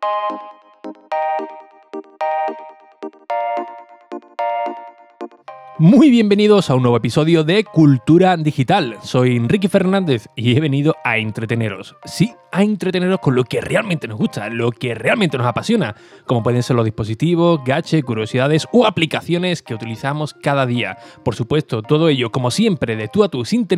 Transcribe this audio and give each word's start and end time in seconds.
Thank 0.00 0.42
you. 0.42 0.47
Muy 5.80 6.10
bienvenidos 6.10 6.70
a 6.70 6.74
un 6.74 6.82
nuevo 6.82 6.96
episodio 6.96 7.44
de 7.44 7.62
Cultura 7.62 8.36
Digital. 8.36 8.96
Soy 9.00 9.36
Enrique 9.36 9.68
Fernández 9.68 10.26
y 10.34 10.56
he 10.56 10.60
venido 10.60 10.96
a 11.04 11.18
entreteneros. 11.18 11.94
Sí, 12.04 12.34
a 12.50 12.64
entreteneros 12.64 13.20
con 13.20 13.36
lo 13.36 13.44
que 13.44 13.60
realmente 13.60 14.08
nos 14.08 14.18
gusta, 14.18 14.48
lo 14.48 14.72
que 14.72 14.96
realmente 14.96 15.38
nos 15.38 15.46
apasiona, 15.46 15.94
como 16.26 16.42
pueden 16.42 16.64
ser 16.64 16.74
los 16.74 16.84
dispositivos, 16.84 17.60
gaches, 17.64 18.02
curiosidades 18.02 18.66
o 18.72 18.86
aplicaciones 18.86 19.62
que 19.62 19.74
utilizamos 19.74 20.34
cada 20.34 20.66
día. 20.66 20.98
Por 21.24 21.36
supuesto, 21.36 21.80
todo 21.82 22.08
ello, 22.08 22.32
como 22.32 22.50
siempre, 22.50 22.96
de 22.96 23.06
tú 23.06 23.22
a 23.22 23.28
tus 23.28 23.50
sin 23.50 23.68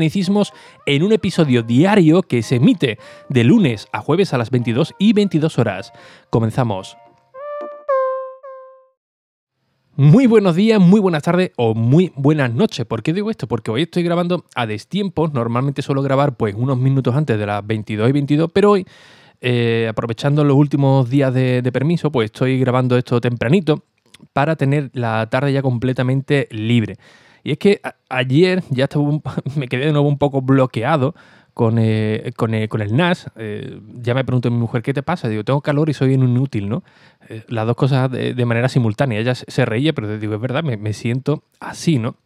en 0.86 1.02
un 1.02 1.12
episodio 1.12 1.62
diario 1.62 2.22
que 2.22 2.42
se 2.42 2.56
emite 2.56 2.98
de 3.28 3.44
lunes 3.44 3.88
a 3.92 4.00
jueves 4.00 4.32
a 4.32 4.38
las 4.38 4.50
22 4.50 4.94
y 4.98 5.12
22 5.12 5.58
horas. 5.58 5.92
Comenzamos. 6.30 6.96
Muy 9.96 10.26
buenos 10.28 10.54
días, 10.54 10.80
muy 10.80 11.00
buenas 11.00 11.24
tardes 11.24 11.50
o 11.56 11.74
muy 11.74 12.12
buenas 12.14 12.54
noches. 12.54 12.86
¿Por 12.86 13.02
qué 13.02 13.12
digo 13.12 13.28
esto? 13.28 13.48
Porque 13.48 13.72
hoy 13.72 13.82
estoy 13.82 14.04
grabando 14.04 14.44
a 14.54 14.64
destiempo. 14.66 15.28
Normalmente 15.28 15.82
suelo 15.82 16.00
grabar 16.00 16.36
pues 16.36 16.54
unos 16.54 16.78
minutos 16.78 17.14
antes 17.14 17.36
de 17.38 17.44
las 17.44 17.66
22 17.66 18.08
y 18.08 18.12
22, 18.12 18.50
pero 18.52 18.70
hoy, 18.70 18.86
eh, 19.40 19.88
aprovechando 19.90 20.44
los 20.44 20.56
últimos 20.56 21.10
días 21.10 21.34
de, 21.34 21.68
permiso, 21.72 22.12
pues 22.12 22.26
estoy 22.26 22.58
grabando 22.60 22.96
esto 22.96 23.20
tempranito 23.20 23.82
para 24.32 24.54
tener 24.54 24.90
la 24.94 25.28
tarde 25.28 25.52
ya 25.52 25.60
completamente 25.60 26.46
libre. 26.52 26.96
Y 27.42 27.50
es 27.52 27.58
que 27.58 27.80
ayer 28.08 28.62
ya 28.70 28.88
me 29.56 29.66
quedé 29.66 29.86
de 29.86 29.92
nuevo 29.92 30.08
un 30.08 30.18
poco 30.18 30.40
bloqueado 30.40 31.14
con, 31.54 31.78
eh, 31.78 32.32
con, 32.36 32.54
eh, 32.54 32.68
con, 32.68 32.80
el 32.80 32.96
NAS, 32.96 33.30
eh, 33.36 33.80
ya 33.94 34.14
me 34.14 34.24
preguntó 34.24 34.50
mi 34.50 34.58
mujer, 34.58 34.82
¿qué 34.82 34.94
te 34.94 35.02
pasa? 35.02 35.28
Digo, 35.28 35.44
tengo 35.44 35.60
calor 35.60 35.88
y 35.90 35.94
soy 35.94 36.14
inútil, 36.14 36.68
¿no? 36.68 36.82
las 37.46 37.64
dos 37.64 37.76
cosas 37.76 38.10
de, 38.10 38.44
manera 38.44 38.68
simultánea. 38.68 39.20
Ella 39.20 39.36
se 39.36 39.64
reía, 39.64 39.92
pero 39.92 40.18
digo, 40.18 40.34
es 40.34 40.40
verdad, 40.40 40.64
me, 40.64 40.92
siento 40.92 41.44
así, 41.60 41.98
¿no? 41.98 42.16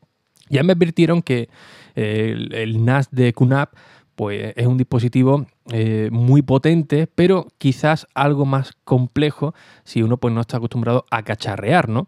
Ya 0.48 0.62
me 0.62 0.72
advirtieron 0.72 1.20
que 1.20 1.50
el, 1.94 2.84
NAS 2.84 3.10
de 3.10 3.34
QNAP 3.34 3.74
pues, 4.14 4.54
es 4.56 4.66
un 4.66 4.78
dispositivo 4.78 5.46
muy 6.10 6.40
potente, 6.40 7.06
pero 7.14 7.48
quizás 7.58 8.06
algo 8.14 8.46
más 8.46 8.72
complejo 8.84 9.54
si 9.82 10.02
uno 10.02 10.16
pues, 10.16 10.32
no 10.32 10.40
está 10.40 10.56
acostumbrado 10.56 11.04
a 11.10 11.22
cacharrear, 11.22 11.90
¿no? 11.90 12.06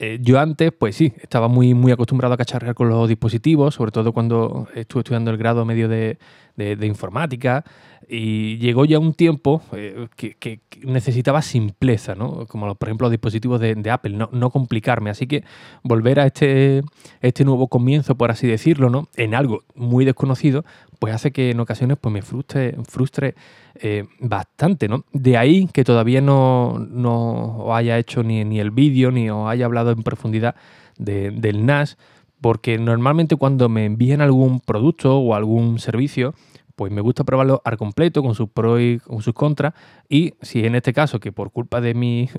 Eh, 0.00 0.18
yo 0.22 0.38
antes, 0.38 0.72
pues 0.72 0.94
sí, 0.94 1.12
estaba 1.20 1.48
muy, 1.48 1.74
muy 1.74 1.90
acostumbrado 1.90 2.34
a 2.34 2.36
cacharrear 2.36 2.74
con 2.74 2.88
los 2.88 3.08
dispositivos, 3.08 3.74
sobre 3.74 3.90
todo 3.90 4.12
cuando 4.12 4.68
estuve 4.74 5.00
estudiando 5.00 5.32
el 5.32 5.38
grado 5.38 5.64
medio 5.64 5.88
de, 5.88 6.18
de, 6.54 6.86
informática 6.86 7.64
y 8.08 8.58
llegó 8.58 8.84
ya 8.84 8.98
un 8.98 9.14
tiempo 9.14 9.62
eh, 9.72 10.06
que, 10.16 10.60
necesitaba 10.82 11.42
simpleza, 11.42 12.14
¿no? 12.14 12.46
como 12.46 12.74
por 12.74 12.88
ejemplo 12.88 13.06
los 13.06 13.10
dispositivos 13.12 13.60
de, 13.60 13.90
Apple, 13.90 14.16
no, 14.16 14.28
no, 14.32 14.50
complicarme. 14.50 15.10
Así 15.10 15.26
que 15.26 15.44
volver 15.82 16.20
a 16.20 16.26
este, 16.26 16.82
este 17.20 17.44
nuevo 17.44 17.66
comienzo, 17.68 18.16
por 18.16 18.30
así 18.30 18.46
decirlo, 18.46 18.90
¿no? 18.90 19.08
en 19.16 19.34
algo 19.34 19.64
muy 19.74 20.04
desconocido, 20.04 20.64
pues 20.98 21.14
hace 21.14 21.30
que 21.30 21.50
en 21.50 21.60
ocasiones 21.60 21.98
pues, 22.00 22.12
me 22.12 22.22
frustre, 22.22 22.76
frustre 22.88 23.34
eh, 23.76 24.04
bastante. 24.20 24.88
¿no? 24.88 25.04
De 25.12 25.36
ahí 25.36 25.68
que 25.72 25.84
todavía 25.84 26.20
no, 26.20 26.78
no 26.78 27.74
haya 27.74 27.98
hecho 27.98 28.22
ni, 28.22 28.44
ni 28.44 28.60
el 28.60 28.70
vídeo 28.70 29.10
ni 29.10 29.30
os 29.30 29.48
haya 29.48 29.66
hablado 29.66 29.90
en 29.90 30.02
profundidad 30.02 30.56
del 30.98 31.64
NAS 31.64 31.96
porque 32.40 32.78
normalmente 32.78 33.36
cuando 33.36 33.68
me 33.68 33.84
envían 33.84 34.20
algún 34.20 34.60
producto 34.60 35.18
o 35.18 35.34
algún 35.34 35.78
servicio, 35.78 36.34
pues 36.76 36.92
me 36.92 37.00
gusta 37.00 37.24
probarlo 37.24 37.60
al 37.64 37.76
completo, 37.76 38.22
con 38.22 38.34
sus 38.34 38.48
pros 38.50 38.80
y 38.80 38.98
con 39.00 39.22
sus 39.22 39.34
contras. 39.34 39.74
Y 40.08 40.34
si 40.42 40.64
en 40.64 40.76
este 40.76 40.92
caso, 40.92 41.18
que 41.18 41.32
por 41.32 41.50
culpa 41.50 41.80
de 41.80 41.94
mi 41.94 42.30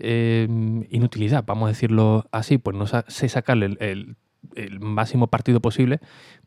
eh, 0.00 0.48
inutilidad, 0.90 1.44
vamos 1.46 1.66
a 1.66 1.68
decirlo 1.68 2.26
así, 2.32 2.58
pues 2.58 2.76
no 2.76 2.86
sé 2.86 3.28
sacarle 3.28 3.76
el, 3.78 4.16
máximo 4.80 5.26
partido 5.28 5.60
posible, 5.60 6.00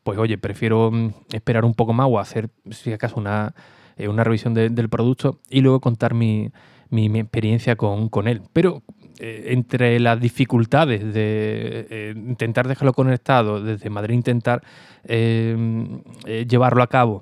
pues 0.03 0.17
oye, 0.17 0.37
prefiero 0.37 0.91
mm, 0.91 1.11
esperar 1.33 1.65
un 1.65 1.73
poco 1.73 1.93
más 1.93 2.07
o 2.09 2.19
hacer, 2.19 2.49
si 2.69 2.91
acaso, 2.93 3.19
una, 3.19 3.53
eh, 3.97 4.07
una 4.07 4.23
revisión 4.23 4.53
del 4.53 4.89
producto 4.89 5.39
y 5.49 5.61
luego 5.61 5.79
contar 5.79 6.13
mi, 6.13 6.51
mi, 6.89 7.07
experiencia 7.19 7.75
con, 7.75 8.09
con, 8.09 8.27
él. 8.27 8.41
Pero 8.53 8.83
eh, 9.19 9.47
entre 9.49 9.99
las 9.99 10.19
dificultades 10.19 11.13
de 11.13 11.87
eh, 11.89 12.13
intentar 12.15 12.67
dejarlo 12.67 12.93
conectado, 12.93 13.63
desde 13.63 13.89
Madrid 13.89 14.15
intentar 14.15 14.61
llevarlo 15.03 16.83
a 16.83 16.87
cabo 16.87 17.21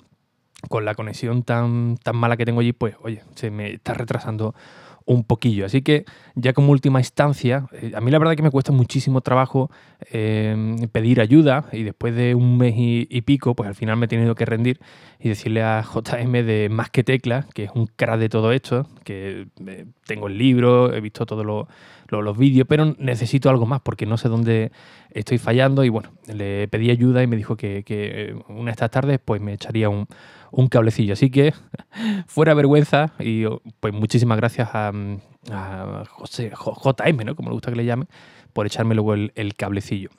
con 0.68 0.84
la 0.84 0.96
conexión 0.96 1.44
tan, 1.44 1.98
tan 1.98 2.18
mala 2.18 2.36
que 2.36 2.46
tengo 2.46 2.60
allí, 2.60 2.74
pues 2.74 2.96
oye, 3.02 3.24
se 3.36 3.50
me 3.50 3.74
está 3.74 3.94
retrasando 3.94 4.54
un 5.06 5.24
poquillo. 5.24 5.66
Así 5.66 5.82
que 5.82 6.06
ya 6.36 6.54
como 6.54 6.72
última 6.72 7.00
instancia, 7.00 7.68
eh, 7.74 7.94
a 7.96 8.02
mí 8.02 8.12
la 8.12 8.20
verdad 8.20 8.36
que 8.36 8.44
me 8.44 8.52
cuesta 8.52 8.72
muchísimo 8.72 9.22
trabajo 9.22 9.72
em, 10.12 10.78
pedir 10.92 11.20
ayuda 11.22 11.66
y 11.72 11.84
después 11.84 12.16
de 12.16 12.36
un 12.36 12.58
mes 12.58 12.74
y, 12.78 13.22
pico, 13.22 13.56
pues 13.56 13.68
al 13.68 13.76
final 13.76 13.98
me 13.98 14.06
he 14.06 14.08
tenido 14.08 14.36
que 14.36 14.46
rendir 14.46 14.80
y 15.20 15.30
decirle 15.30 15.64
a 15.64 15.84
JM 15.84 16.32
de 16.46 16.70
Más 16.70 16.90
que 16.90 17.04
Tecla, 17.04 17.48
que 17.54 17.66
es 17.66 17.72
un 17.74 17.88
crack 17.88 18.20
de 18.20 18.30
todo 18.30 18.52
esto, 18.52 18.88
que 19.04 19.48
eh, 19.66 19.86
tengo 20.06 20.28
el 20.28 20.38
libro, 20.38 20.94
he 20.94 21.02
visto 21.02 21.26
todos 21.26 21.46
los 21.46 22.38
vídeos, 22.38 22.68
pero 22.68 22.96
necesito 22.98 23.50
algo 23.50 23.66
más 23.66 23.82
porque 23.82 24.06
no 24.06 24.18
sé 24.18 24.30
dónde 24.30 24.72
estoy 25.12 25.38
fallando 25.38 25.84
y 25.84 25.90
bueno, 25.90 26.12
le 26.28 26.68
pedí 26.68 26.92
ayuda 26.92 27.24
y 27.24 27.28
me 27.28 27.36
dijo 27.36 27.58
que, 27.58 28.36
una 28.48 28.66
de 28.66 28.72
estas 28.72 28.92
tardes 28.92 29.20
pues 29.24 29.42
me 29.42 29.54
echaría 29.54 29.90
un 29.90 30.08
un 30.52 30.68
cablecillo. 30.68 31.14
Así 31.14 31.30
que, 31.30 31.54
fuera 32.28 32.54
vergüenza, 32.54 33.14
y 33.20 33.46
pues 33.80 33.94
muchísimas 33.94 34.38
gracias 34.38 34.70
a, 34.74 34.89
José, 36.10 36.52
JM, 36.52 37.26
¿no? 37.26 37.36
Como 37.36 37.50
le 37.50 37.54
gusta 37.54 37.72
que 37.72 37.78
le 37.78 37.86
llame, 37.86 38.06
por 38.54 38.66
echarme 38.66 38.96
luego 38.96 39.14
el, 39.14 39.54
cablecillo. 39.56 40.10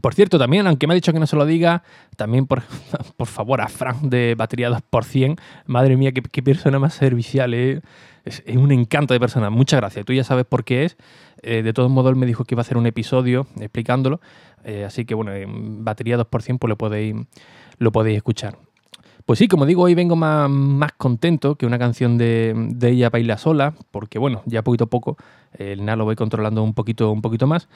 Por 0.00 0.14
cierto, 0.14 0.38
también, 0.38 0.66
aunque 0.66 0.86
me 0.86 0.94
ha 0.94 0.96
dicho 0.96 1.12
que 1.12 1.18
no 1.18 1.26
se 1.26 1.36
lo 1.36 1.44
diga, 1.44 1.82
también 2.16 2.46
por, 2.46 2.62
por 3.16 3.28
favor 3.28 3.60
a 3.60 3.68
Frank 3.68 4.00
de 4.02 4.34
Batería 4.36 4.70
2%. 4.70 5.38
Madre 5.66 5.96
mía, 5.96 6.12
qué, 6.12 6.42
persona 6.42 6.78
más 6.78 6.94
servicial. 6.94 7.52
¿eh? 7.52 7.82
Es, 8.24 8.42
un 8.54 8.72
encanto 8.72 9.12
de 9.12 9.20
persona. 9.20 9.50
Muchas 9.50 9.80
gracias. 9.80 10.04
Tú 10.06 10.12
ya 10.12 10.24
sabes 10.24 10.46
por 10.46 10.64
qué 10.64 10.84
es. 10.84 10.96
Eh, 11.42 11.62
de 11.62 11.72
todos 11.72 11.90
modos, 11.90 12.10
él 12.10 12.16
me 12.16 12.26
dijo 12.26 12.44
que 12.44 12.54
iba 12.54 12.60
a 12.60 12.62
hacer 12.62 12.78
un 12.78 12.86
episodio 12.86 13.46
explicándolo. 13.60 14.20
Eh, 14.64 14.84
así 14.84 15.04
que, 15.04 15.14
bueno, 15.14 15.32
en 15.32 15.84
Batería 15.84 16.16
2% 16.16 16.58
pues 16.58 16.68
lo 16.68 16.78
podéis, 16.78 17.14
lo 17.78 17.92
podéis 17.92 18.16
escuchar. 18.16 18.56
Pues 19.26 19.38
sí, 19.38 19.48
como 19.48 19.66
digo, 19.66 19.82
hoy 19.82 19.94
vengo 19.94 20.16
más, 20.16 20.50
más 20.50 20.92
contento 20.92 21.54
que 21.54 21.66
una 21.66 21.78
canción 21.78 22.18
de, 22.18 22.54
de, 22.56 22.90
ella 22.90 23.10
baila 23.10 23.38
sola, 23.38 23.74
porque 23.90 24.18
bueno, 24.18 24.42
ya 24.46 24.62
poquito 24.62 24.84
a 24.84 24.86
poco 24.88 25.16
el 25.58 25.84
NAS 25.84 25.98
lo 25.98 26.04
voy 26.04 26.16
controlando 26.16 26.62
un 26.62 26.74
poquito, 26.74 27.10
un 27.10 27.22
poquito 27.22 27.46
más. 27.46 27.68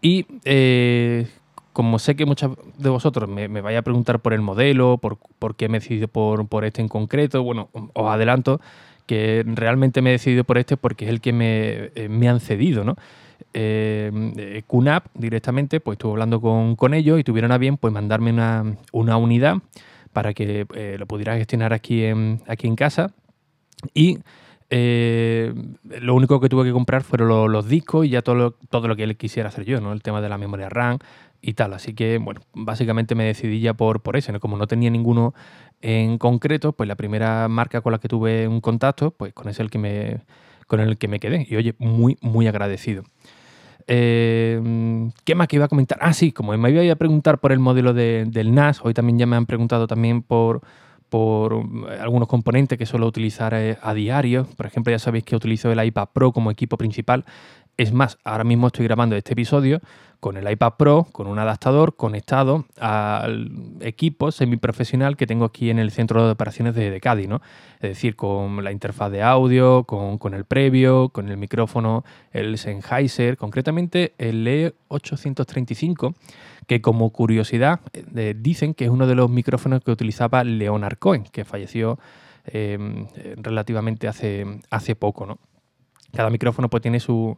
Y 0.00 0.26
eh, 0.44 1.26
como 1.72 1.98
sé 1.98 2.16
que 2.16 2.24
muchos 2.24 2.52
de 2.78 2.88
vosotros 2.88 3.28
me, 3.28 3.48
me 3.48 3.76
a 3.76 3.82
preguntar 3.82 4.20
por 4.20 4.32
el 4.32 4.40
modelo, 4.40 4.98
por, 4.98 5.18
por 5.38 5.56
qué 5.56 5.68
me 5.68 5.78
he 5.78 5.80
decidido 5.80 6.08
por, 6.08 6.46
por 6.46 6.64
este 6.64 6.80
en 6.80 6.88
concreto, 6.88 7.42
bueno, 7.42 7.68
os 7.72 8.10
adelanto 8.10 8.60
que 9.06 9.44
realmente 9.46 10.00
me 10.00 10.10
he 10.10 10.12
decidido 10.12 10.44
por 10.44 10.56
este 10.56 10.76
porque 10.76 11.04
es 11.04 11.10
el 11.10 11.20
que 11.20 11.32
me, 11.32 11.90
eh, 11.94 12.08
me 12.08 12.28
han 12.28 12.40
cedido, 12.40 12.84
¿no? 12.84 12.96
Eh, 13.52 14.62
directamente, 15.14 15.80
pues 15.80 15.96
estuve 15.96 16.12
hablando 16.12 16.40
con, 16.40 16.76
con, 16.76 16.94
ellos 16.94 17.20
y 17.20 17.24
tuvieron 17.24 17.52
a 17.52 17.58
bien 17.58 17.76
pues 17.76 17.92
mandarme 17.92 18.32
una, 18.32 18.76
una 18.92 19.16
unidad 19.16 19.58
para 20.14 20.32
que 20.32 20.66
eh, 20.74 20.96
lo 20.98 21.06
pudiera 21.06 21.36
gestionar 21.36 21.74
aquí 21.74 22.04
en, 22.04 22.40
aquí 22.46 22.66
en 22.66 22.76
casa. 22.76 23.12
Y 23.92 24.20
eh, 24.70 25.52
lo 25.84 26.14
único 26.14 26.40
que 26.40 26.48
tuve 26.48 26.64
que 26.64 26.72
comprar 26.72 27.02
fueron 27.02 27.52
los, 27.52 27.68
discos 27.68 28.06
y 28.06 28.10
ya 28.10 28.22
todo 28.22 28.34
lo, 28.34 28.52
todo 28.52 28.88
lo 28.88 28.96
que 28.96 29.02
él 29.02 29.16
quisiera 29.18 29.50
hacer 29.50 29.66
yo, 29.66 29.80
¿no? 29.80 29.92
El 29.92 30.02
tema 30.02 30.22
de 30.22 30.30
la 30.30 30.38
memoria 30.38 30.70
RAM 30.70 30.98
y 31.42 31.52
tal. 31.52 31.74
Así 31.74 31.94
que, 31.94 32.18
bueno, 32.18 32.40
básicamente 32.54 33.14
me 33.14 33.24
decidí 33.24 33.60
ya 33.60 33.74
por, 33.74 34.00
por 34.00 34.16
eso. 34.16 34.32
Como 34.40 34.56
no 34.56 34.66
tenía 34.66 34.88
ninguno 34.88 35.34
en 35.82 36.16
concreto, 36.16 36.72
pues 36.72 36.88
la 36.88 36.94
primera 36.94 37.48
marca 37.48 37.82
con 37.82 37.92
la 37.92 37.98
que 37.98 38.08
tuve 38.08 38.48
un 38.48 38.60
contacto, 38.60 39.10
pues 39.10 39.34
con 39.34 39.48
ese 39.48 39.62
el 39.62 39.70
que 39.70 39.78
me, 39.78 40.20
con 40.68 40.80
el 40.80 40.96
que 40.96 41.08
me 41.08 41.18
quedé. 41.20 41.46
Y 41.50 41.56
oye, 41.56 41.74
muy, 41.78 42.16
muy 42.22 42.46
agradecido. 42.46 43.02
Eh, 43.86 45.10
¿Qué 45.24 45.34
más 45.34 45.48
que 45.48 45.56
iba 45.56 45.66
a 45.66 45.68
comentar? 45.68 45.98
Ah, 46.00 46.12
sí, 46.12 46.32
como 46.32 46.56
me 46.56 46.70
iba 46.70 46.92
a 46.92 46.96
preguntar 46.96 47.38
por 47.38 47.52
el 47.52 47.58
modelo 47.58 47.92
del 47.92 48.54
NAS, 48.54 48.80
hoy 48.82 48.94
también 48.94 49.18
ya 49.18 49.26
me 49.26 49.36
han 49.36 49.46
preguntado 49.46 49.86
también 49.86 50.22
por, 50.22 50.62
por 51.08 51.54
eh, 51.54 51.98
algunos 52.00 52.28
componentes 52.28 52.78
que 52.78 52.86
suelo 52.86 53.06
utilizar 53.06 53.54
eh, 53.54 53.78
a 53.82 53.94
diario. 53.94 54.46
Por 54.56 54.66
ejemplo, 54.66 54.90
ya 54.90 54.98
sabéis 54.98 55.24
que 55.24 55.36
utilizo 55.36 55.70
el 55.70 55.84
iPad 55.84 56.08
Pro 56.12 56.32
como 56.32 56.50
equipo 56.50 56.76
principal 56.76 57.24
Es 57.76 57.92
más, 57.92 58.18
ahora 58.22 58.44
mismo 58.44 58.68
estoy 58.68 58.84
grabando 58.84 59.16
este 59.16 59.32
episodio 59.32 59.80
con 60.20 60.36
el 60.36 60.48
iPad 60.48 60.74
Pro, 60.78 61.06
con 61.10 61.26
un 61.26 61.40
adaptador 61.40 61.96
conectado 61.96 62.66
al 62.78 63.50
equipo 63.80 64.30
semiprofesional 64.30 65.16
que 65.16 65.26
tengo 65.26 65.44
aquí 65.44 65.70
en 65.70 65.80
el 65.80 65.90
centro 65.90 66.24
de 66.24 66.32
operaciones 66.32 66.76
de, 66.76 67.00
Cádiz, 67.00 67.28
¿no? 67.28 67.42
Es 67.80 67.90
decir, 67.90 68.14
con 68.14 68.62
la 68.62 68.70
interfaz 68.70 69.10
de 69.10 69.22
audio, 69.22 69.84
con, 69.84 70.34
el 70.34 70.44
previo, 70.44 71.08
con 71.08 71.28
el 71.28 71.36
micrófono, 71.36 72.04
el 72.32 72.56
Sennheiser, 72.58 73.36
concretamente 73.36 74.14
el 74.18 74.46
E835, 74.46 76.14
que 76.68 76.80
como 76.80 77.10
curiosidad 77.10 77.80
eh, 78.14 78.34
dicen 78.38 78.72
que 78.72 78.84
es 78.84 78.90
uno 78.90 79.08
de 79.08 79.16
los 79.16 79.28
micrófonos 79.28 79.82
que 79.82 79.90
utilizaba 79.90 80.44
Leonard 80.44 80.96
Cohen, 80.98 81.24
que 81.24 81.44
falleció 81.44 81.98
eh, 82.46 82.78
relativamente 83.36 84.06
hace, 84.06 84.46
hace 84.70 84.94
poco, 84.94 85.26
¿no? 85.26 85.38
Cada 86.14 86.30
micrófono 86.30 86.68
pues, 86.68 86.82
tiene 86.82 87.00
sus 87.00 87.36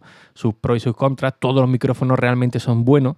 pros 0.61 0.77
y 0.77 0.81
sus 0.81 0.95
contras. 0.95 1.35
Todos 1.39 1.61
los 1.61 1.69
micrófonos 1.69 2.19
realmente 2.19 2.61
son 2.61 2.85
buenos. 2.85 3.17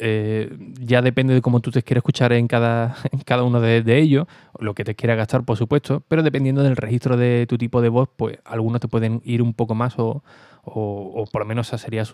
Eh, 0.00 0.50
ya 0.80 1.02
depende 1.02 1.34
de 1.34 1.40
cómo 1.40 1.60
tú 1.60 1.70
te 1.70 1.82
quieras 1.82 2.00
escuchar 2.00 2.32
en 2.32 2.48
cada, 2.48 2.96
en 3.12 3.20
cada 3.20 3.44
uno 3.44 3.60
de, 3.60 3.98
ellos, 3.98 4.26
lo 4.58 4.74
que 4.74 4.84
te 4.84 4.94
quiera 4.94 5.14
gastar, 5.14 5.44
por 5.44 5.56
supuesto, 5.56 6.02
pero 6.08 6.22
dependiendo 6.22 6.62
del 6.62 6.76
registro 6.76 7.16
de 7.16 7.46
tu 7.48 7.58
tipo 7.58 7.80
de 7.80 7.90
voz, 7.90 8.08
pues 8.16 8.38
algunos 8.44 8.80
te 8.80 8.88
pueden 8.88 9.22
ir 9.24 9.40
un 9.40 9.54
poco 9.54 9.74
más 9.74 9.94
o, 9.98 10.22
por 10.64 11.40
lo 11.40 11.44
menos 11.44 11.68
esa 11.68 11.78
sería 11.78 12.04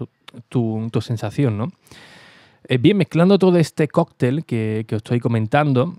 tu, 0.49 0.91
sensación, 1.01 1.57
¿no? 1.57 1.69
Eh, 2.69 2.77
bien, 2.77 2.99
mezclando 2.99 3.39
todo 3.39 3.57
este 3.57 3.89
cóctel 3.89 4.45
que, 4.45 4.85
os 4.91 4.97
estoy 4.99 5.19
comentando 5.19 5.95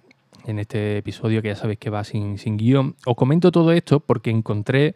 en 0.46 0.60
este 0.60 0.98
episodio 0.98 1.42
que 1.42 1.48
ya 1.48 1.56
sabéis 1.56 1.80
que 1.80 1.90
va 1.90 2.04
sin, 2.04 2.38
sin 2.38 2.58
guion, 2.58 2.96
os 3.06 3.16
comento 3.16 3.52
todo 3.52 3.72
esto 3.72 4.00
porque 4.00 4.30
encontré 4.30 4.94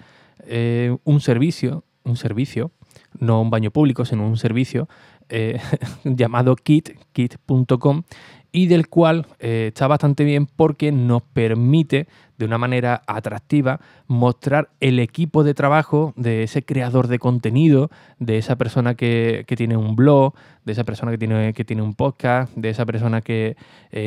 eh, 0.48 0.96
un 1.04 1.22
servicio, 1.22 1.84
un 2.04 2.18
servicio, 2.18 2.72
no 3.20 3.42
un 3.42 3.50
baño 3.50 3.72
público, 3.72 4.06
sino 4.06 4.28
un 4.28 4.38
servicio 4.38 4.88
eh, 5.30 5.60
llamado 6.04 6.56
Kit, 6.56 6.92
kit.com, 7.14 8.04
y 8.52 8.68
del 8.68 8.88
cual 8.88 9.28
eh, 9.40 9.68
está 9.74 9.88
bastante 9.88 10.24
bien 10.24 10.46
porque 10.46 10.92
nos 10.92 11.24
permite 11.24 12.08
de 12.38 12.46
una 12.46 12.58
manera 12.58 13.02
atractiva 13.06 13.82
mostrar 14.08 14.70
el 14.80 15.00
equipo 15.00 15.44
de 15.44 15.54
trabajo 15.54 16.14
de 16.16 16.44
ese 16.44 16.64
creador 16.64 17.08
de 17.08 17.20
contenido, 17.20 17.90
de 18.20 18.38
esa 18.38 18.56
persona 18.58 18.96
que, 18.96 19.46
tiene 19.58 19.76
un 19.76 19.96
blog, 19.96 20.34
de 20.64 20.72
esa 20.72 20.84
persona 20.84 21.12
que 21.12 21.18
tiene, 21.18 21.54
que 21.54 21.66
tiene 21.66 21.82
un 21.82 21.96
podcast, 21.96 22.54
de 22.56 22.70
esa 22.70 22.86
persona 22.86 23.22
que 23.22 23.56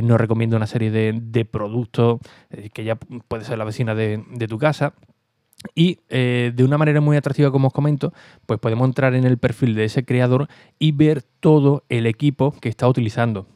nos 0.02 0.19
recomienda 0.19 0.56
una 0.56 0.66
serie 0.66 0.90
de, 0.90 1.44
productos 1.46 2.20
que 2.72 2.84
ya 2.84 2.96
puede 2.96 3.44
ser 3.44 3.58
la 3.58 3.64
vecina 3.64 3.94
de 3.94 4.46
tu 4.48 4.58
casa. 4.58 4.94
Y 5.75 5.99
eh, 6.08 6.52
de 6.55 6.64
una 6.64 6.78
manera 6.78 7.00
muy 7.00 7.16
atractiva, 7.16 7.50
como 7.50 7.69
os 7.69 7.75
comento, 7.75 8.12
pues 8.46 8.60
podemos 8.60 8.87
entrar 8.87 9.14
en 9.14 9.25
el 9.25 9.38
perfil 9.38 9.75
de 9.75 9.84
ese 9.84 10.05
creador 10.05 10.49
y 10.78 10.93
ver 10.93 11.22
todo 11.40 11.84
el 11.88 12.06
equipo 12.06 12.52
que 12.60 12.69
está 12.69 12.88
utilizando. 12.88 13.46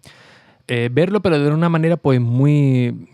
Eh, 0.67 0.89
verlo, 0.93 1.21
pero 1.23 1.39
de 1.39 1.51
una 1.51 1.69
manera 1.69 1.97
pues 1.97 2.21
muy, 2.21 3.09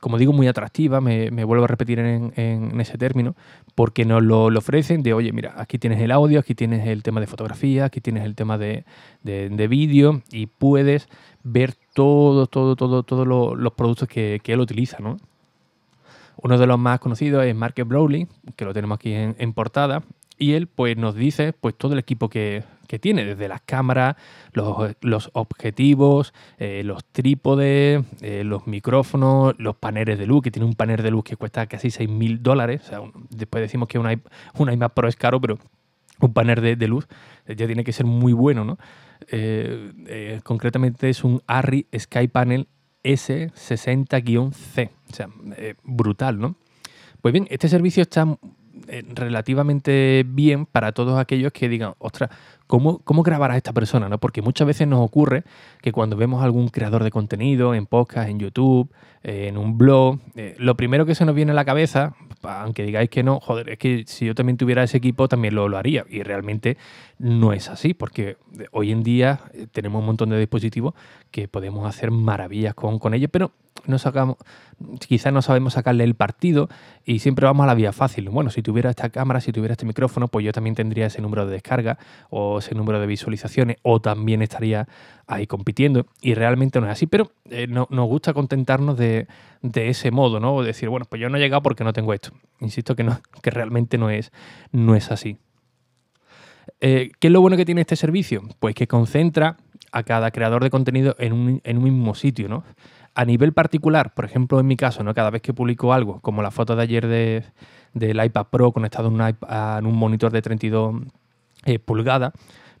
como 0.00 0.18
digo, 0.18 0.32
muy 0.32 0.48
atractiva, 0.48 1.00
me, 1.00 1.30
vuelvo 1.44 1.64
a 1.64 1.68
repetir 1.68 1.98
en, 2.00 2.80
ese 2.80 2.98
término, 2.98 3.36
porque 3.74 4.04
nos 4.04 4.22
lo, 4.22 4.46
ofrecen 4.46 5.02
de, 5.02 5.12
oye, 5.12 5.32
mira, 5.32 5.54
aquí 5.56 5.78
tienes 5.78 6.00
el 6.00 6.10
audio, 6.10 6.40
aquí 6.40 6.54
tienes 6.54 6.86
el 6.86 7.02
tema 7.02 7.20
de 7.20 7.26
fotografía, 7.26 7.84
aquí 7.84 8.00
tienes 8.00 8.24
el 8.24 8.34
tema 8.34 8.58
de, 8.58 8.84
vídeo 9.22 10.22
y 10.32 10.46
puedes 10.46 11.08
ver 11.44 11.74
todo, 11.94 12.46
todo, 12.46 12.74
todo, 12.74 13.02
todos 13.04 13.26
los 13.26 13.72
productos 13.74 14.08
que, 14.08 14.40
que 14.42 14.52
él 14.52 14.60
utiliza, 14.60 14.98
¿no? 15.00 15.16
Uno 16.42 16.58
de 16.58 16.66
los 16.66 16.78
más 16.78 17.00
conocidos 17.00 17.44
es 17.44 17.54
Mark 17.54 17.74
Browley, 17.84 18.26
que 18.56 18.64
lo 18.64 18.74
tenemos 18.74 18.96
aquí 18.96 19.12
en, 19.12 19.52
portada, 19.52 20.02
y 20.38 20.52
él 20.52 20.66
pues, 20.66 20.96
nos 20.96 21.14
dice 21.14 21.52
pues, 21.52 21.74
todo 21.76 21.94
el 21.94 21.98
equipo 21.98 22.28
que, 22.28 22.64
tiene, 23.00 23.24
desde 23.24 23.48
las 23.48 23.62
cámaras, 23.62 24.16
los, 24.52 25.30
objetivos, 25.32 26.32
eh, 26.58 26.82
los 26.84 27.04
trípodes, 27.04 28.04
eh, 28.20 28.44
los 28.44 28.66
micrófonos, 28.66 29.54
los 29.58 29.76
paneles 29.76 30.18
de 30.18 30.26
luz, 30.26 30.42
que 30.42 30.50
tiene 30.50 30.66
un 30.66 30.74
panel 30.74 31.02
de 31.02 31.10
luz 31.10 31.24
que 31.24 31.36
cuesta 31.36 31.66
casi 31.66 31.88
6.000 31.88 32.38
dólares. 32.40 32.82
O 32.84 32.88
sea, 32.88 33.00
después 33.30 33.62
decimos 33.62 33.88
que 33.88 33.98
un 33.98 34.72
iMac 34.72 34.94
Pro 34.94 35.08
es 35.08 35.16
caro, 35.16 35.40
pero 35.40 35.58
un 36.20 36.32
panel 36.32 36.78
de, 36.78 36.88
luz 36.88 37.08
ya 37.46 37.66
tiene 37.66 37.82
que 37.82 37.92
ser 37.92 38.06
muy 38.06 38.32
bueno, 38.32 38.64
¿no? 38.64 38.78
Eh, 39.28 40.40
concretamente 40.44 41.08
es 41.08 41.24
un 41.24 41.42
Arri 41.46 41.86
Sky 41.98 42.28
Panel 42.28 42.68
S60-C. 43.06 44.90
O 45.10 45.14
sea, 45.14 45.28
eh, 45.56 45.74
brutal, 45.84 46.38
¿no? 46.38 46.56
Pues 47.20 47.32
bien, 47.32 47.46
este 47.50 47.68
servicio 47.68 48.02
está 48.02 48.36
eh, 48.88 49.02
relativamente 49.14 50.24
bien 50.26 50.66
para 50.66 50.92
todos 50.92 51.18
aquellos 51.18 51.52
que 51.52 51.68
digan, 51.68 51.94
ostras, 51.98 52.30
¿cómo, 52.66 52.98
cómo 53.00 53.22
grabar 53.22 53.50
a 53.50 53.56
esta 53.56 53.72
persona? 53.72 54.08
¿no? 54.08 54.18
Porque 54.18 54.42
muchas 54.42 54.66
veces 54.66 54.86
nos 54.88 55.00
ocurre 55.00 55.44
que 55.82 55.92
cuando 55.92 56.16
vemos 56.16 56.42
algún 56.42 56.68
creador 56.68 57.04
de 57.04 57.10
contenido 57.10 57.74
en 57.74 57.86
podcast, 57.86 58.28
en 58.28 58.38
YouTube, 58.38 58.90
eh, 59.22 59.48
en 59.48 59.56
un 59.56 59.78
blog, 59.78 60.18
lo 60.58 60.76
primero 60.76 61.06
que 61.06 61.14
se 61.14 61.24
nos 61.24 61.34
viene 61.34 61.52
a 61.52 61.54
la 61.54 61.64
cabeza, 61.64 62.14
aunque 62.42 62.84
digáis 62.84 63.10
que 63.10 63.22
no, 63.22 63.40
joder, 63.40 63.70
es 63.70 63.78
que 63.78 64.04
si 64.06 64.26
yo 64.26 64.34
también 64.34 64.56
tuviera 64.56 64.82
ese 64.82 64.98
equipo 64.98 65.28
también 65.28 65.54
lo, 65.54 65.68
lo 65.68 65.78
haría. 65.78 66.04
Y 66.08 66.22
realmente 66.22 66.76
no 67.18 67.52
es 67.52 67.68
así, 67.68 67.94
porque 67.94 68.36
hoy 68.72 68.92
en 68.92 69.02
día 69.02 69.40
tenemos 69.72 70.00
un 70.00 70.06
montón 70.06 70.30
de 70.30 70.38
dispositivos 70.38 70.94
que 71.30 71.48
podemos 71.48 71.86
hacer 71.88 72.10
maravillas 72.10 72.74
con, 72.74 72.98
con 72.98 73.14
ellos, 73.14 73.30
pero 73.32 73.52
no 73.86 73.98
sacamos, 73.98 74.36
quizás 75.06 75.32
no 75.32 75.42
sabemos 75.42 75.74
sacarle 75.74 76.04
el 76.04 76.14
partido 76.14 76.68
y 77.04 77.20
siempre 77.20 77.46
vamos 77.46 77.64
a 77.64 77.66
la 77.66 77.74
vía 77.74 77.92
fácil. 77.92 78.28
Bueno, 78.30 78.50
si 78.50 78.62
tuviera 78.62 78.90
esta 78.90 79.10
cámara, 79.10 79.40
si 79.40 79.52
tuviera 79.52 79.72
este 79.72 79.86
micrófono, 79.86 80.28
pues 80.28 80.44
yo 80.44 80.52
también 80.52 80.74
tendría 80.74 81.06
ese 81.06 81.22
número 81.22 81.46
de 81.46 81.52
descarga 81.52 81.98
o 82.30 82.55
ese 82.58 82.74
número 82.74 83.00
de 83.00 83.06
visualizaciones 83.06 83.76
o 83.82 84.00
también 84.00 84.42
estaría 84.42 84.86
ahí 85.26 85.46
compitiendo 85.46 86.06
y 86.20 86.34
realmente 86.34 86.80
no 86.80 86.86
es 86.86 86.92
así, 86.92 87.06
pero 87.06 87.32
eh, 87.50 87.66
no, 87.66 87.88
nos 87.90 88.06
gusta 88.06 88.32
contentarnos 88.32 88.96
de, 88.96 89.26
ese 89.74 90.10
modo, 90.10 90.40
¿no? 90.40 90.62
Decir, 90.62 90.88
bueno, 90.88 91.06
pues 91.08 91.20
yo 91.20 91.28
no 91.28 91.36
he 91.36 91.40
llegado 91.40 91.62
porque 91.62 91.84
no 91.84 91.92
tengo 91.92 92.12
esto. 92.12 92.30
Insisto 92.60 92.94
que, 92.94 93.04
no, 93.04 93.20
que 93.42 93.50
realmente 93.50 93.98
no 93.98 94.10
es, 94.10 94.32
no 94.72 94.94
es 94.94 95.10
así. 95.10 95.38
Eh, 96.80 97.10
¿Qué 97.18 97.28
es 97.28 97.32
lo 97.32 97.40
bueno 97.40 97.56
que 97.56 97.64
tiene 97.64 97.80
este 97.80 97.96
servicio? 97.96 98.42
Pues 98.58 98.74
que 98.74 98.86
concentra 98.86 99.56
a 99.92 100.02
cada 100.02 100.30
creador 100.30 100.62
de 100.62 100.70
contenido 100.70 101.16
en 101.18 101.32
un, 101.32 101.60
en 101.64 101.78
un 101.78 101.84
mismo 101.84 102.14
sitio, 102.14 102.48
¿no? 102.48 102.64
A 103.14 103.24
nivel 103.24 103.54
particular, 103.54 104.12
por 104.12 104.26
ejemplo, 104.26 104.60
en 104.60 104.66
mi 104.66 104.76
caso, 104.76 105.02
¿no? 105.02 105.14
cada 105.14 105.30
vez 105.30 105.40
que 105.40 105.54
publico 105.54 105.94
algo, 105.94 106.20
como 106.20 106.42
la 106.42 106.50
foto 106.50 106.76
de 106.76 106.82
ayer 106.82 107.06
de, 107.06 107.44
del 107.94 108.22
iPad 108.22 108.48
Pro 108.50 108.72
conectado 108.72 109.08
en 109.08 109.14
un, 109.14 109.22
en 109.22 109.86
un 109.86 109.96
monitor 109.96 110.30
de 110.30 110.42
32 110.42 110.96
eh, 111.66 111.78
pulgadas, 111.78 112.32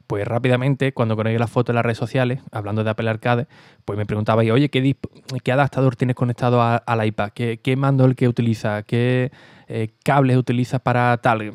pues 0.06 0.26
rápidamente, 0.26 0.92
cuando 0.92 1.16
conecté 1.16 1.38
la 1.38 1.48
foto 1.48 1.72
en 1.72 1.76
las 1.76 1.84
redes 1.84 1.98
sociales, 1.98 2.40
hablando 2.52 2.84
de 2.84 2.90
Apple 2.90 3.10
Arcade, 3.10 3.48
pues 3.84 3.98
me 3.98 4.06
preguntaba, 4.06 4.42
oye, 4.42 4.68
¿qué, 4.68 4.96
qué 5.42 5.52
adaptador 5.52 5.96
tienes 5.96 6.14
conectado 6.14 6.62
al 6.62 7.06
iPad? 7.06 7.30
¿Qué, 7.34 7.58
¿Qué, 7.60 7.74
mando 7.74 8.04
el 8.04 8.14
que 8.14 8.28
utiliza? 8.28 8.84
¿Qué 8.84 9.32
eh, 9.66 9.88
cables 10.04 10.36
utilizas 10.36 10.80
para 10.80 11.16
tal? 11.16 11.42
Eh, 11.42 11.52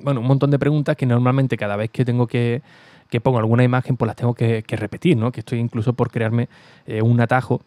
bueno, 0.00 0.20
un 0.20 0.26
montón 0.26 0.50
de 0.50 0.58
preguntas 0.58 0.96
que 0.96 1.04
normalmente 1.04 1.58
cada 1.58 1.76
vez 1.76 1.90
que 1.90 2.06
tengo 2.06 2.26
que, 2.26 2.62
que 3.10 3.20
pongo 3.20 3.38
alguna 3.38 3.62
imagen, 3.62 3.98
pues 3.98 4.06
las 4.06 4.16
tengo 4.16 4.32
que, 4.32 4.64
repetir, 4.66 5.18
¿no? 5.18 5.30
Que 5.30 5.40
estoy 5.40 5.58
incluso 5.58 5.92
por 5.92 6.10
crearme 6.10 6.48
un 7.02 7.20
atajo 7.20 7.60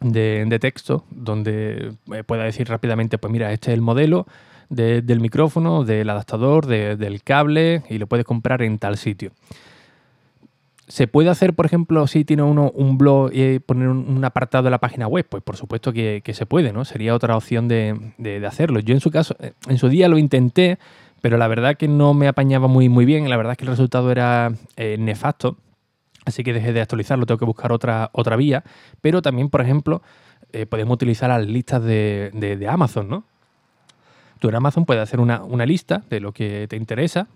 de, 0.00 0.58
texto 0.60 1.04
donde 1.10 1.94
pueda 2.26 2.44
decir 2.44 2.68
rápidamente, 2.68 3.18
pues 3.18 3.32
mira, 3.32 3.52
este 3.52 3.72
es 3.72 3.74
el 3.74 3.82
modelo 3.82 4.26
del 4.68 5.20
micrófono, 5.20 5.84
del 5.84 6.08
adaptador, 6.10 6.66
del 6.66 7.22
cable 7.22 7.82
y 7.88 7.98
lo 7.98 8.06
puedes 8.06 8.24
comprar 8.24 8.62
en 8.62 8.78
tal 8.78 8.96
sitio. 8.96 9.32
¿Se 10.86 11.06
puede 11.06 11.30
hacer, 11.30 11.54
por 11.54 11.64
ejemplo, 11.64 12.06
si 12.06 12.24
tiene 12.24 12.42
uno 12.42 12.70
un 12.74 12.98
blog 12.98 13.30
y 13.32 13.58
poner 13.58 13.88
un, 13.88 14.22
apartado 14.22 14.64
de 14.64 14.70
la 14.70 14.78
página 14.78 15.06
web? 15.06 15.26
Pues 15.26 15.42
por 15.42 15.56
supuesto 15.56 15.92
que, 15.92 16.22
se 16.34 16.44
puede, 16.44 16.72
¿no? 16.72 16.84
Sería 16.84 17.14
otra 17.14 17.36
opción 17.36 17.68
de, 17.68 18.44
hacerlo. 18.46 18.80
Yo 18.80 18.94
en 18.94 19.00
su 19.00 19.10
caso, 19.10 19.34
eh, 19.40 19.52
en 19.68 19.78
su 19.78 19.88
día 19.88 20.08
lo 20.08 20.18
intenté, 20.18 20.78
pero 21.22 21.38
la 21.38 21.48
verdad 21.48 21.76
que 21.76 21.88
no 21.88 22.12
me 22.12 22.28
apañaba 22.28 22.68
muy, 22.68 22.90
muy 22.90 23.06
bien. 23.06 23.30
La 23.30 23.38
verdad 23.38 23.52
es 23.52 23.58
que 23.58 23.64
el 23.64 23.70
resultado 23.70 24.10
era 24.10 24.52
eh, 24.76 24.96
nefasto. 24.98 25.56
Así 26.26 26.42
que 26.42 26.52
dejé 26.52 26.72
de 26.72 26.80
actualizarlo, 26.80 27.26
tengo 27.26 27.38
que 27.38 27.44
buscar 27.44 27.72
otra, 27.72 28.10
otra 28.12 28.36
vía. 28.36 28.62
Pero 29.00 29.22
también, 29.22 29.48
por 29.48 29.62
ejemplo, 29.62 30.02
eh, 30.54 30.66
podemos 30.66 30.94
utilizar 30.94 31.28
las 31.30 31.44
listas 31.46 31.82
de, 31.82 32.66
Amazon, 32.70 33.08
¿no? 33.08 33.24
En 34.48 34.54
Amazon 34.54 34.84
puedes 34.84 35.02
hacer 35.02 35.20
una, 35.20 35.66
lista 35.66 36.02
de 36.10 36.20
lo 36.20 36.32
que 36.32 36.66
te 36.68 36.76
interesa 36.76 37.28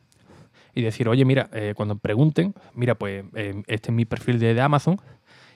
y 0.75 0.83
decir, 0.83 1.09
oye, 1.09 1.25
mira, 1.25 1.49
eh, 1.53 1.75
cuando 1.77 1.97
pregunten, 1.97 2.55
mira, 2.75 2.95
pues 2.95 3.25
eh, 3.35 3.62
este 3.67 3.91
es 3.91 3.95
mi 3.95 4.05
perfil 4.05 4.38
de, 4.38 4.61
Amazon 4.61 5.00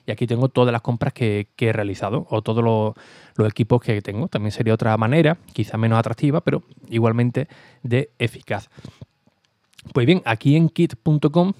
y 0.06 0.10
aquí 0.10 0.26
tengo 0.26 0.48
todas 0.48 0.72
las 0.72 0.82
compras 0.82 1.12
que, 1.12 1.48
he 1.56 1.72
realizado 1.72 2.26
o 2.30 2.42
todos 2.42 2.64
los, 3.36 3.48
equipos 3.48 3.80
que 3.80 4.00
tengo. 4.02 4.28
También 4.28 4.52
sería 4.52 4.74
otra 4.74 4.96
manera, 4.96 5.36
quizá 5.52 5.76
menos 5.76 5.98
atractiva, 5.98 6.40
pero 6.40 6.62
igualmente 6.88 7.48
de 7.82 8.10
eficaz. 8.18 8.68
Pues 9.92 10.06
bien, 10.06 10.22
aquí 10.24 10.56
en 10.56 10.68
kit.com 10.68 11.52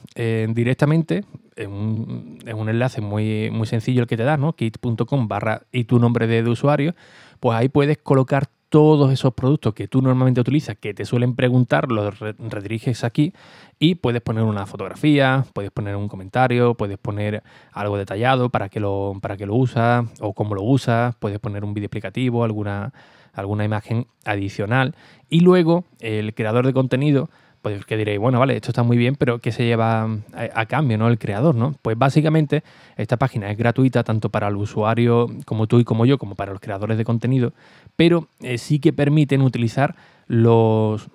directamente 0.49 1.25
es 1.57 1.67
un, 1.67 2.39
enlace 2.47 3.01
muy, 3.01 3.51
muy 3.51 3.67
sencillo 3.67 4.03
el 4.03 4.07
que 4.07 4.17
te 4.17 4.25
da, 4.25 4.37
¿no? 4.37 4.55
kit.com 4.55 5.29
barra 5.29 5.63
y 5.73 5.85
tu 5.85 5.99
nombre 5.99 6.27
de, 6.27 6.43
usuario, 6.49 6.95
pues 7.41 7.57
ahí 7.57 7.69
puedes 7.69 7.99
colocar 7.99 8.49
todos 8.73 9.13
esos 9.13 9.35
productos 9.35 9.75
que 9.75 9.87
tú 9.87 10.01
normalmente 10.01 10.41
utilizas, 10.41 10.79
que 10.79 10.95
te 10.95 11.05
suelen 11.05 11.37
preguntar, 11.37 11.93
los 11.93 12.19
rediriges 12.19 13.05
aquí 13.05 13.35
y 13.79 13.97
puedes 13.97 14.23
poner 14.23 14.45
una 14.45 14.65
fotografía, 14.65 15.45
puedes 15.53 15.71
poner 15.71 15.95
un 15.95 16.09
comentario, 16.09 16.73
puedes 16.73 16.97
poner 16.97 17.43
algo 17.73 17.99
detallado 17.99 18.49
para 18.49 18.71
que 18.71 18.81
lo, 18.81 19.19
para 19.21 19.37
que 19.37 19.45
lo 19.45 19.57
usas 19.57 20.07
o 20.21 20.33
cómo 20.33 20.55
lo 20.55 20.63
usas, 20.63 21.15
puedes 21.17 21.39
poner 21.39 21.67
un 21.67 21.75
vídeo 21.75 21.85
explicativo, 21.85 22.45
alguna, 22.45 22.95
alguna 23.35 23.67
imagen 23.67 24.07
adicional. 24.25 24.95
Y 25.29 25.41
luego 25.41 25.85
el 26.01 26.33
creador 26.33 26.65
de 26.65 26.73
contenido 26.73 27.29
pues 27.63 27.85
que 27.87 27.97
diréis, 27.97 28.19
bueno, 28.19 28.41
vale, 28.41 28.57
esto 28.57 28.71
está 28.71 28.83
muy 28.83 28.97
bien, 28.97 29.15
pero 29.15 29.39
¿qué 29.39 29.53
se 29.53 29.65
lleva 29.65 30.09
a, 30.33 30.67
cambio, 30.67 30.99
no? 30.99 31.09
El 31.09 31.19
creador, 31.19 31.55
¿no? 31.55 31.75
Pues 31.81 31.97
básicamente 31.97 32.65
esta 32.97 33.17
página 33.17 33.51
es 33.51 33.57
gratuita 33.57 34.03
tanto 34.03 34.29
para 34.29 34.49
el 34.49 34.57
usuario 34.57 35.29
como 35.45 35.69
tú 35.69 35.79
y 35.79 35.85
como 35.85 36.05
yo, 36.05 36.19
como 36.19 36.35
para 36.35 36.53
los 36.53 36.61
creadores 36.61 36.99
de 36.99 37.05
contenido, 37.05 37.53
pero 37.95 38.27
eh, 38.41 38.59
sí 38.59 38.81
que 38.81 38.93
permiten 38.93 39.43
utilizar 39.43 39.95
los, 40.27 41.09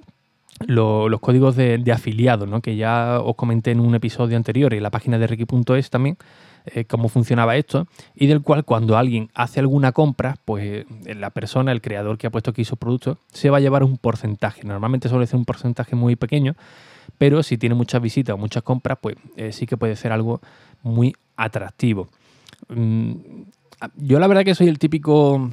los, 0.66 1.20
códigos 1.20 1.58
de, 1.58 1.78
de 1.78 1.92
afiliados, 1.92 2.48
¿no? 2.48 2.62
Que 2.62 2.78
ya 2.78 3.20
os 3.20 3.36
comenté 3.36 3.72
en 3.72 3.82
un 3.82 3.94
episodio 3.94 4.38
anterior 4.38 4.74
y 4.74 4.80
la 4.80 4.90
página 4.90 5.20
de 5.20 5.28
Ricky.es 5.28 5.90
también, 5.90 6.18
eh, 6.74 6.86
cómo 6.86 7.10
funcionaba 7.10 7.56
esto 7.56 7.88
y 8.16 8.28
del 8.28 8.42
cual 8.42 8.66
cuando 8.66 8.98
alguien 8.98 9.30
hace 9.34 9.60
alguna 9.60 9.92
compra, 9.92 10.38
pues 10.46 10.86
eh, 11.06 11.16
la 11.16 11.30
persona, 11.30 11.72
el 11.72 11.82
creador 11.82 12.18
que 12.18 12.28
ha 12.28 12.30
puesto 12.30 12.52
aquí 12.52 12.66
su 12.66 12.78
producto, 12.78 13.18
se 13.32 13.50
va 13.50 13.58
a 13.58 13.60
llevar 13.60 13.84
un 13.84 13.98
porcentaje. 13.98 14.64
Normalmente 14.64 15.10
suele 15.10 15.28
ser 15.28 15.38
un 15.38 15.46
porcentaje 15.46 15.96
muy 15.96 16.16
pequeño, 16.16 16.56
pero 17.18 17.44
si 17.44 17.58
tiene 17.58 17.76
muchas 17.76 18.02
visitas 18.02 18.34
o 18.34 18.38
muchas 18.38 18.64
compras, 18.64 18.98
pues 19.02 19.16
eh, 19.36 19.52
sí 19.52 19.66
que 19.66 19.78
puede 19.78 19.96
ser 19.96 20.12
algo 20.12 20.42
muy 20.84 21.16
atractivo. 21.36 22.10
Mm, 22.70 23.14
yo 23.96 24.20
la 24.20 24.28
verdad 24.28 24.44
que 24.44 24.56
soy 24.56 24.68
el 24.68 24.80
típico, 24.80 25.52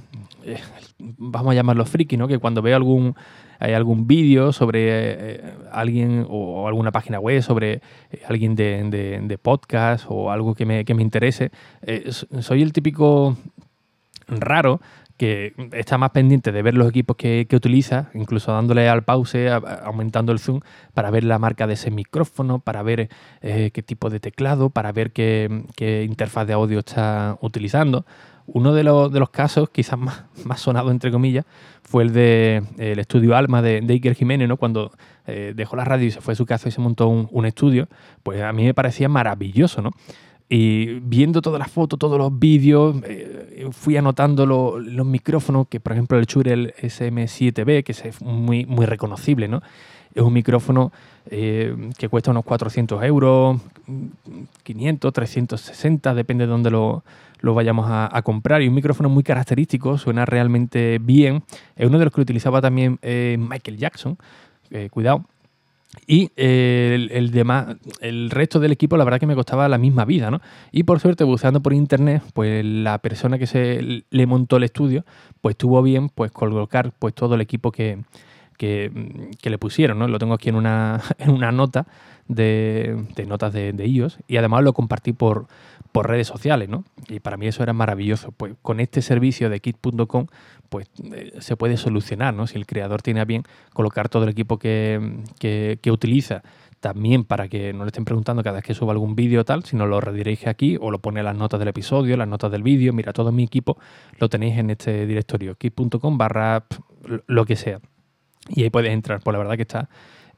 vamos 0.99 1.53
a 1.53 1.55
llamarlo 1.55 1.85
friki, 1.85 2.17
¿no? 2.17 2.29
Que 2.29 2.39
cuando 2.39 2.63
veo 2.63 2.77
algún 2.77 3.15
hay 3.59 3.73
algún 3.73 4.07
vídeo 4.07 4.53
sobre 4.53 4.81
eh, 4.91 5.55
alguien 5.73 6.27
o 6.29 6.69
alguna 6.69 6.93
página 6.93 7.19
web 7.19 7.43
sobre 7.43 7.81
eh, 8.11 8.23
alguien 8.29 8.55
de, 8.55 9.39
podcast 9.41 10.07
o 10.09 10.31
algo 10.31 10.55
que 10.55 10.67
me, 10.67 10.85
interese, 11.03 11.51
eh, 11.83 12.11
soy 12.41 12.63
el 12.63 12.73
típico 12.73 13.37
raro 14.29 14.81
que 15.25 15.55
está 15.73 15.99
más 15.99 16.11
pendiente 16.11 16.53
de 16.53 16.63
ver 16.63 16.75
los 16.75 16.89
equipos 16.89 17.17
que, 17.17 17.47
utiliza, 17.55 18.11
incluso 18.15 18.53
dándole 18.53 18.89
al 18.89 19.05
pause, 19.05 19.49
aumentando 19.51 20.33
el 20.33 20.39
zoom, 20.39 20.61
para 20.93 21.11
ver 21.11 21.25
la 21.25 21.39
marca 21.39 21.67
de 21.67 21.75
ese 21.75 21.91
micrófono, 21.91 22.59
para 22.59 22.83
ver 22.83 23.09
qué 23.41 23.83
tipo 23.85 24.11
de 24.11 24.21
teclado, 24.21 24.71
para 24.71 24.93
ver 24.93 25.13
qué, 25.13 25.65
qué 25.77 26.05
interfaz 26.05 26.47
de 26.47 26.53
audio 26.53 26.81
está 26.81 27.39
utilizando. 27.41 28.05
Uno 28.47 28.75
de 28.75 28.85
los, 28.85 29.11
de 29.11 29.21
los 29.21 29.31
casos, 29.31 29.71
quizás 29.71 29.99
más, 29.99 30.25
más 30.45 30.61
sonado 30.61 30.91
entre 30.91 31.11
comillas, 31.11 31.47
fue 31.83 32.03
el 32.03 32.13
de 32.13 32.63
el 32.79 32.99
estudio 32.99 33.37
Alma 33.37 33.63
de, 33.63 33.81
de 33.81 33.95
Iker 33.95 34.15
Jiménez, 34.15 34.49
¿no? 34.49 34.57
Cuando 34.57 34.93
eh, 35.27 35.53
dejó 35.57 35.77
la 35.77 35.85
radio 35.85 36.07
y 36.07 36.11
se 36.11 36.21
fue 36.21 36.33
a 36.33 36.37
su 36.37 36.45
casa 36.45 36.69
y 36.69 36.73
se 36.73 36.81
montó 36.81 37.09
un, 37.09 37.47
estudio, 37.47 37.89
pues 38.23 38.43
a 38.43 38.53
mí 38.53 38.65
me 38.65 38.75
parecía 38.75 39.09
maravilloso, 39.09 39.81
¿no? 39.81 39.91
Y 40.49 41.01
viendo 41.01 41.41
todas 41.41 41.59
las 41.59 41.71
fotos, 41.71 41.99
todos 41.99 42.19
los 42.19 42.39
vídeos, 42.39 42.97
eh, 43.05 43.69
fui 43.73 43.97
anotando 43.97 44.45
los 44.47 45.07
micrófonos, 45.07 45.69
que 45.69 45.81
por 45.81 45.93
ejemplo 45.93 46.19
el 46.19 46.27
Shure 46.27 46.53
el 46.53 46.75
SM7B, 46.75 47.83
que 47.83 47.93
es 47.93 48.23
muy, 48.23 48.67
muy 48.67 48.87
reconocible, 48.87 49.49
¿no? 49.49 49.63
Es 50.15 50.23
un 50.23 50.33
micrófono 50.33 50.93
eh, 51.31 51.75
que 51.99 52.09
cuesta 52.09 52.31
unos 52.31 52.45
400 52.45 53.03
euros, 53.03 53.61
500, 54.63 55.13
360, 55.13 56.15
depende 56.15 56.45
de 56.45 56.51
dónde 56.51 56.71
lo, 56.71 57.03
lo 57.41 57.55
vayamos 57.55 57.87
a, 57.89 58.23
comprar. 58.23 58.63
Y 58.63 58.69
un 58.69 58.75
micrófono 58.75 59.09
muy 59.09 59.25
característico, 59.25 59.99
suena 59.99 60.25
realmente 60.25 60.99
bien. 61.01 61.43
Es 61.75 61.89
uno 61.89 61.99
de 61.99 62.05
los 62.05 62.15
que 62.15 62.21
utilizaba 62.21 62.61
también 62.61 62.99
eh, 63.03 63.37
Michael 63.41 63.77
Jackson. 63.79 64.17
Cuidado. 64.91 65.25
Y 66.07 66.31
el, 66.37 67.11
el, 67.13 67.31
demás, 67.31 67.77
el 68.01 68.31
resto 68.31 68.61
del 68.61 68.73
equipo, 68.73 68.97
la 68.97 69.05
verdad 69.05 69.21
que 69.21 69.27
me 69.27 69.35
costaba 69.35 69.69
la 69.69 69.79
misma 69.79 70.05
vida, 70.05 70.31
¿no? 70.31 70.41
Y 70.73 70.85
por 70.85 71.01
suerte, 71.01 71.25
buscando 71.25 71.61
por 71.61 71.73
internet, 71.73 72.23
pues 72.33 72.65
la 72.65 72.99
persona 72.99 73.39
que 73.39 73.47
se 73.47 74.05
le 74.09 74.27
montó 74.27 74.57
el 74.57 74.65
estudio, 74.65 75.05
pues 75.41 75.57
tuvo 75.57 75.83
bien 75.83 76.09
pues 76.09 76.31
colocar 76.31 76.93
pues 76.99 77.15
todo 77.15 77.35
el 77.35 77.41
equipo 77.41 77.73
que, 77.73 78.03
que, 78.57 78.91
le 79.43 79.59
pusieron, 79.59 79.99
¿no? 79.99 80.09
Lo 80.09 80.19
tengo 80.19 80.35
aquí 80.35 80.49
en 80.49 80.57
una, 80.57 81.01
en 81.19 81.31
una 81.31 81.53
nota 81.53 81.87
de, 82.29 83.05
notas 83.27 83.53
de, 83.53 83.73
de, 83.73 83.87
iOS 83.87 84.19
y 84.29 84.37
además 84.37 84.65
lo 84.65 84.73
compartí 84.73 85.13
por, 85.13 85.47
por 85.93 86.09
redes 86.09 86.27
sociales, 86.27 86.69
¿no? 86.69 86.85
Y 87.09 87.21
para 87.21 87.37
mí 87.37 87.47
eso 87.47 87.63
era 87.63 87.73
maravilloso. 87.73 88.33
Pues 88.33 88.55
con 88.63 88.81
este 88.81 89.03
servicio 89.03 89.51
de 89.51 89.61
kit.com, 89.61 90.27
pues 90.69 90.89
eh, 91.13 91.33
se 91.41 91.57
puede 91.57 91.77
solucionar, 91.77 92.35
¿no? 92.35 92.47
Si 92.47 92.57
el 92.57 92.67
creador 92.67 93.03
tiene 93.03 93.21
a 93.21 93.25
bien 93.25 93.43
colocar 93.73 94.09
todo 94.09 94.25
el 94.25 94.31
equipo 94.31 94.59
que, 94.59 95.19
que, 95.39 95.91
utiliza 95.91 96.43
también 96.81 97.25
para 97.25 97.49
que 97.49 97.73
no 97.73 97.85
le 97.85 97.89
estén 97.89 98.05
preguntando 98.05 98.43
cada 98.43 98.57
vez 98.57 98.65
que 98.65 98.75
suba 98.75 98.93
algún 98.93 99.15
vídeo 99.15 99.43
o 99.43 99.45
tal, 99.45 99.65
sino 99.65 99.87
lo 99.87 100.01
redirige 100.01 100.51
aquí 100.51 100.77
o 100.81 100.91
lo 100.91 100.99
pone 100.99 101.21
en 101.21 101.27
las 101.27 101.37
notas 101.37 101.59
del 101.59 101.69
episodio, 101.69 102.17
las 102.17 102.29
notas 102.29 102.51
del 102.51 102.63
vídeo, 102.63 102.93
mira, 102.93 103.13
todo 103.13 103.33
mi 103.33 103.45
equipo 103.45 103.79
lo 104.19 104.29
tenéis 104.29 104.59
en 104.59 104.71
este 104.71 105.07
directorio, 105.07 105.55
kit.com 105.55 106.19
barra 106.19 106.65
lo 107.27 107.47
que 107.47 107.57
sea. 107.57 107.81
Y 108.49 108.65
ahí 108.65 108.71
puedes 108.71 108.93
entrar, 108.93 109.21
pues 109.21 109.33
la 109.33 109.39
verdad 109.39 109.57
que 109.57 109.63
está 109.63 109.89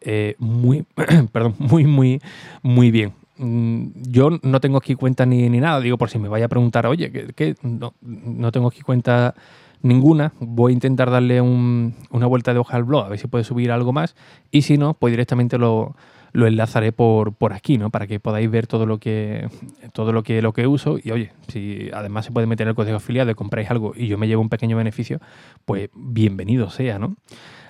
eh, 0.00 0.36
muy, 0.38 0.84
perdón, 1.32 1.54
muy, 1.58 1.84
muy, 1.84 2.20
muy 2.62 2.90
bien. 2.90 3.12
Mm, 3.38 3.88
yo 4.08 4.30
no 4.42 4.60
tengo 4.60 4.78
aquí 4.78 4.94
cuenta 4.94 5.26
ni, 5.26 5.48
ni, 5.48 5.60
nada, 5.60 5.80
digo 5.80 5.98
por 5.98 6.10
si 6.10 6.18
me 6.18 6.28
vaya 6.28 6.46
a 6.46 6.48
preguntar, 6.48 6.86
oye, 6.86 7.10
¿qué, 7.34 7.54
No, 7.62 7.94
no, 8.00 8.52
tengo 8.52 8.68
aquí 8.68 8.80
cuenta 8.80 9.34
ninguna, 9.82 10.32
voy 10.40 10.72
a 10.72 10.74
intentar 10.74 11.10
darle 11.10 11.40
una 11.40 12.26
vuelta 12.26 12.52
de 12.54 12.58
hoja 12.58 12.76
al 12.76 12.84
blog, 12.84 13.04
a 13.04 13.08
ver 13.10 13.18
si 13.18 13.26
puede 13.28 13.44
subir 13.44 13.70
algo 13.70 13.92
más, 13.92 14.16
y 14.50 14.62
si 14.62 14.78
no, 14.78 14.94
pues 14.94 15.12
directamente 15.12 15.58
lo, 15.58 15.94
lo 16.32 16.46
enlazaré 16.46 16.92
por, 16.92 17.34
por 17.34 17.52
aquí, 17.52 17.78
¿no? 17.78 17.90
Para 17.90 18.06
que 18.06 18.20
podáis 18.20 18.50
ver 18.50 18.66
todo 18.66 18.84
lo 18.84 18.98
que 18.98 19.48
todo 19.92 20.12
lo 20.12 20.22
que 20.22 20.42
lo 20.42 20.52
que 20.52 20.66
uso. 20.66 20.98
Y 21.02 21.10
oye, 21.10 21.32
si 21.48 21.88
además 21.94 22.26
se 22.26 22.30
puede 22.30 22.46
meter 22.46 22.68
el 22.68 22.74
código 22.74 22.96
afiliado 22.96 23.30
y 23.30 23.34
compráis 23.34 23.70
algo 23.70 23.94
y 23.96 24.06
yo 24.06 24.18
me 24.18 24.28
llevo 24.28 24.42
un 24.42 24.50
pequeño 24.50 24.76
beneficio, 24.76 25.18
pues 25.64 25.88
bienvenido 25.94 26.68
sea, 26.68 26.98
¿no? 26.98 27.16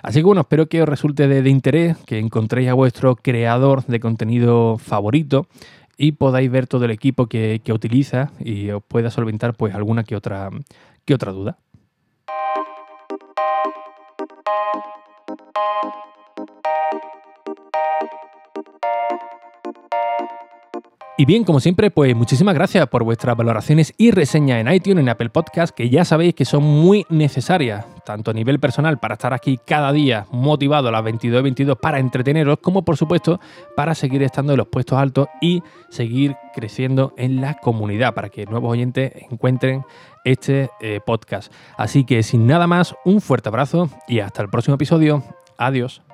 Así 0.07 0.21
que 0.21 0.25
bueno, 0.25 0.39
espero 0.39 0.69
que 0.69 0.81
os 0.81 0.87
resulte 0.87 1.27
de, 1.27 1.49
interés, 1.49 1.97
que 2.05 2.17
encontréis 2.17 2.69
a 2.69 2.73
vuestro 2.73 3.17
creador 3.17 3.85
de 3.87 3.99
contenido 3.99 4.77
favorito 4.77 5.47
y 5.97 6.13
podáis 6.13 6.49
ver 6.49 6.65
todo 6.65 6.85
el 6.85 6.91
equipo 6.91 7.27
que, 7.27 7.59
que 7.61 7.73
utiliza 7.73 8.31
y 8.39 8.69
os 8.69 8.81
pueda 8.81 9.11
solventar 9.11 9.55
pues 9.55 9.75
alguna 9.75 10.05
que 10.05 10.15
otra, 10.15 10.49
que 11.03 11.13
otra 11.13 11.33
duda. 11.33 11.57
Y 21.19 21.25
bien, 21.25 21.43
como 21.43 21.59
siempre, 21.59 21.89
pues 21.89 22.15
muchísimas 22.15 22.53
gracias 22.53 22.87
por 22.89 23.03
vuestras 23.03 23.35
valoraciones 23.35 23.91
y 23.97 24.11
reseñas 24.11 24.61
en 24.61 24.71
iTunes, 24.71 24.99
en 24.99 25.09
Apple 25.09 25.31
Podcast, 25.31 25.75
que 25.75 25.89
ya 25.89 26.05
sabéis 26.05 26.35
que 26.35 26.45
son 26.45 26.61
muy 26.61 27.07
necesarias, 27.09 27.87
tanto 28.05 28.29
a 28.29 28.35
nivel 28.35 28.59
personal 28.59 28.99
para 28.99 29.15
estar 29.15 29.33
aquí 29.33 29.59
cada 29.65 29.91
día 29.91 30.27
motivado 30.29 30.89
a 30.89 30.91
las 30.91 31.03
22 31.03 31.41
22 31.41 31.75
para 31.79 31.97
entreteneros, 31.97 32.59
como 32.59 32.85
por 32.85 32.97
supuesto 32.97 33.39
para 33.75 33.95
seguir 33.95 34.21
estando 34.21 34.53
en 34.53 34.57
los 34.57 34.67
puestos 34.67 34.99
altos 34.99 35.27
y 35.41 35.63
seguir 35.89 36.35
creciendo 36.53 37.15
en 37.17 37.41
la 37.41 37.55
comunidad, 37.55 38.13
para 38.13 38.29
que 38.29 38.45
nuevos 38.45 38.71
oyentes 38.71 39.11
encuentren 39.31 39.83
este 40.23 40.69
eh, 40.81 40.99
podcast. 41.03 41.51
Así 41.77 42.03
que 42.03 42.21
sin 42.21 42.45
nada 42.45 42.67
más, 42.67 42.93
un 43.05 43.21
fuerte 43.21 43.49
abrazo 43.49 43.89
y 44.07 44.19
hasta 44.19 44.43
el 44.43 44.49
próximo 44.49 44.75
episodio. 44.75 45.23
Adiós. 45.57 46.06